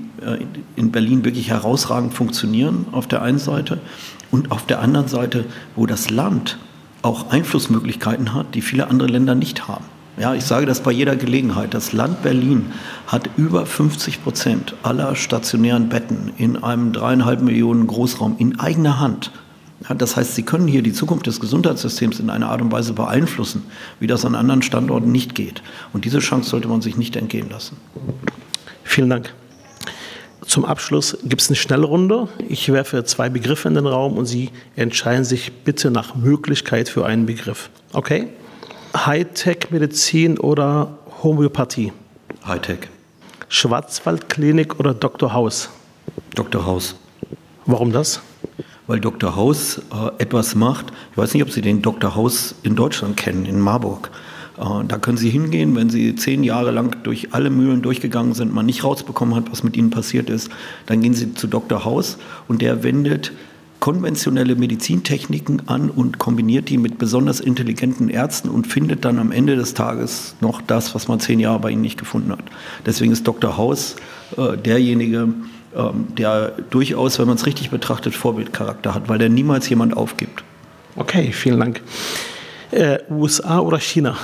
in 0.75 0.91
Berlin 0.91 1.25
wirklich 1.25 1.49
herausragend 1.49 2.13
funktionieren 2.13 2.85
auf 2.91 3.07
der 3.07 3.23
einen 3.23 3.39
Seite 3.39 3.79
und 4.29 4.51
auf 4.51 4.67
der 4.67 4.79
anderen 4.79 5.07
Seite, 5.07 5.45
wo 5.75 5.87
das 5.87 6.11
Land 6.11 6.59
auch 7.01 7.31
Einflussmöglichkeiten 7.31 8.35
hat, 8.35 8.53
die 8.53 8.61
viele 8.61 8.87
andere 8.87 9.07
Länder 9.07 9.33
nicht 9.33 9.67
haben. 9.67 9.85
Ja, 10.17 10.35
ich 10.35 10.43
sage 10.43 10.65
das 10.65 10.81
bei 10.81 10.91
jeder 10.91 11.15
Gelegenheit. 11.15 11.73
Das 11.73 11.93
Land 11.93 12.21
Berlin 12.21 12.73
hat 13.07 13.29
über 13.37 13.65
50 13.65 14.23
Prozent 14.23 14.75
aller 14.83 15.15
stationären 15.15 15.89
Betten 15.89 16.33
in 16.37 16.61
einem 16.61 16.91
dreieinhalb 16.91 17.41
Millionen 17.41 17.87
Großraum 17.87 18.35
in 18.37 18.59
eigener 18.59 18.99
Hand. 18.99 19.31
Ja, 19.87 19.95
das 19.95 20.15
heißt, 20.15 20.35
sie 20.35 20.43
können 20.43 20.67
hier 20.67 20.83
die 20.83 20.93
Zukunft 20.93 21.25
des 21.27 21.39
Gesundheitssystems 21.39 22.19
in 22.19 22.29
einer 22.29 22.49
Art 22.49 22.61
und 22.61 22.71
Weise 22.71 22.93
beeinflussen, 22.93 23.63
wie 23.99 24.07
das 24.07 24.25
an 24.25 24.35
anderen 24.35 24.61
Standorten 24.61 25.11
nicht 25.11 25.33
geht. 25.33 25.63
Und 25.93 26.05
diese 26.05 26.19
Chance 26.19 26.49
sollte 26.49 26.67
man 26.67 26.81
sich 26.81 26.97
nicht 26.97 27.15
entgehen 27.15 27.49
lassen. 27.49 27.77
Vielen 28.83 29.09
Dank. 29.09 29.33
Zum 30.45 30.65
Abschluss 30.65 31.17
gibt 31.23 31.41
es 31.41 31.49
eine 31.49 31.55
Schnellrunde. 31.55 32.27
Ich 32.49 32.71
werfe 32.71 33.05
zwei 33.05 33.29
Begriffe 33.29 33.69
in 33.69 33.75
den 33.75 33.87
Raum 33.87 34.17
und 34.17 34.25
Sie 34.25 34.49
entscheiden 34.75 35.23
sich 35.23 35.51
bitte 35.63 35.89
nach 35.89 36.15
Möglichkeit 36.15 36.89
für 36.89 37.05
einen 37.05 37.25
Begriff. 37.25 37.69
Okay? 37.93 38.27
Hightech-Medizin 38.95 40.37
oder 40.37 40.97
Homöopathie? 41.23 41.93
Hightech. 42.45 42.89
Schwarzwaldklinik 43.47 44.79
oder 44.79 44.93
Dr. 44.93 45.33
Haus? 45.33 45.69
Dr. 46.35 46.65
Haus. 46.65 46.95
Warum 47.65 47.91
das? 47.91 48.21
Weil 48.87 48.99
Dr. 48.99 49.35
Haus 49.35 49.77
äh, 49.77 50.21
etwas 50.21 50.55
macht. 50.55 50.87
Ich 51.11 51.17
weiß 51.17 51.33
nicht, 51.33 51.43
ob 51.43 51.51
Sie 51.51 51.61
den 51.61 51.81
Dr. 51.81 52.15
Haus 52.15 52.55
in 52.63 52.75
Deutschland 52.75 53.17
kennen, 53.17 53.45
in 53.45 53.59
Marburg. 53.59 54.11
Äh, 54.57 54.85
da 54.87 54.97
können 54.97 55.17
Sie 55.17 55.29
hingehen, 55.29 55.75
wenn 55.75 55.89
Sie 55.89 56.15
zehn 56.15 56.43
Jahre 56.43 56.71
lang 56.71 57.03
durch 57.03 57.33
alle 57.33 57.49
Mühlen 57.49 57.81
durchgegangen 57.81 58.33
sind, 58.33 58.53
man 58.53 58.65
nicht 58.65 58.83
rausbekommen 58.83 59.35
hat, 59.35 59.51
was 59.51 59.63
mit 59.63 59.77
Ihnen 59.77 59.89
passiert 59.89 60.29
ist. 60.29 60.49
Dann 60.85 61.01
gehen 61.01 61.13
Sie 61.13 61.33
zu 61.33 61.47
Dr. 61.47 61.85
Haus 61.85 62.17
und 62.47 62.61
der 62.61 62.83
wendet 62.83 63.31
konventionelle 63.81 64.55
Medizintechniken 64.55 65.67
an 65.67 65.89
und 65.89 66.19
kombiniert 66.19 66.69
die 66.69 66.77
mit 66.77 66.99
besonders 66.99 67.39
intelligenten 67.39 68.09
Ärzten 68.09 68.47
und 68.47 68.67
findet 68.67 69.03
dann 69.03 69.17
am 69.17 69.31
Ende 69.31 69.55
des 69.55 69.73
Tages 69.73 70.35
noch 70.39 70.61
das, 70.61 70.93
was 70.93 71.07
man 71.07 71.19
zehn 71.19 71.39
Jahre 71.39 71.59
bei 71.59 71.71
ihnen 71.71 71.81
nicht 71.81 71.99
gefunden 71.99 72.31
hat. 72.31 72.43
Deswegen 72.85 73.11
ist 73.11 73.27
Dr. 73.27 73.57
Haus 73.57 73.95
äh, 74.37 74.55
derjenige, 74.55 75.33
ähm, 75.75 76.07
der 76.15 76.51
durchaus, 76.69 77.17
wenn 77.17 77.25
man 77.25 77.37
es 77.37 77.47
richtig 77.47 77.71
betrachtet, 77.71 78.13
Vorbildcharakter 78.13 78.93
hat, 78.93 79.09
weil 79.09 79.17
der 79.17 79.29
niemals 79.29 79.67
jemand 79.67 79.97
aufgibt. 79.97 80.43
Okay, 80.95 81.31
vielen 81.33 81.59
Dank. 81.59 81.81
Äh, 82.69 82.99
USA 83.09 83.59
oder 83.59 83.79
China? 83.79 84.15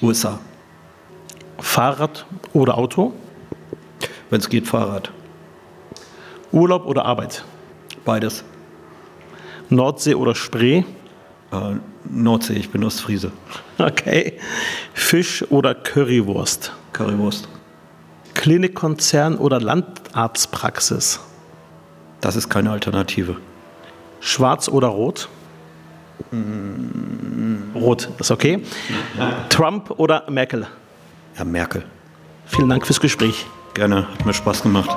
USA. 0.00 0.40
Fahrrad 1.58 2.24
oder 2.54 2.78
Auto? 2.78 3.12
Wenn 4.30 4.40
es 4.40 4.48
geht, 4.48 4.66
Fahrrad. 4.66 5.12
Urlaub 6.52 6.86
oder 6.86 7.04
Arbeit? 7.04 7.44
Beides. 8.06 8.44
Nordsee 9.70 10.14
oder 10.14 10.34
Spree? 10.34 10.84
Äh, 11.52 11.74
Nordsee, 12.10 12.54
ich 12.54 12.70
bin 12.70 12.84
Ostfriese. 12.84 13.32
Okay. 13.78 14.38
Fisch 14.92 15.44
oder 15.50 15.74
Currywurst? 15.74 16.72
Currywurst. 16.92 17.48
Klinikkonzern 18.34 19.36
oder 19.36 19.60
Landarztpraxis? 19.60 21.20
Das 22.20 22.36
ist 22.36 22.48
keine 22.48 22.70
Alternative. 22.70 23.36
Schwarz 24.20 24.68
oder 24.68 24.88
rot? 24.88 25.28
Mm. 26.32 27.74
Rot, 27.74 28.08
ist 28.18 28.30
okay. 28.30 28.62
Trump 29.48 29.90
oder 29.98 30.24
Merkel? 30.30 30.66
Ja, 31.36 31.44
Merkel. 31.44 31.84
Vielen 32.46 32.68
Dank 32.68 32.86
fürs 32.86 33.00
Gespräch. 33.00 33.46
Gerne, 33.74 34.08
hat 34.08 34.26
mir 34.26 34.34
Spaß 34.34 34.62
gemacht. 34.62 34.90